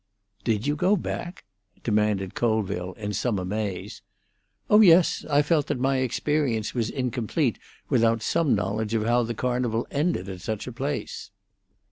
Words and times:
"Did 0.43 0.65
you 0.65 0.75
go 0.75 0.95
back?" 0.95 1.43
demanded 1.83 2.33
Colville, 2.33 2.93
in 2.93 3.13
some 3.13 3.37
amaze. 3.37 4.01
"Oh 4.67 4.81
yes. 4.81 5.23
I 5.29 5.43
felt 5.43 5.67
that 5.67 5.77
my 5.77 5.97
experience 5.97 6.73
was 6.73 6.89
incomplete 6.89 7.59
without 7.87 8.23
some 8.23 8.55
knowledge 8.55 8.95
of 8.95 9.05
how 9.05 9.21
the 9.21 9.35
Carnival 9.35 9.85
ended 9.91 10.27
at 10.27 10.41
such 10.41 10.65
a 10.65 10.71
place." 10.73 11.29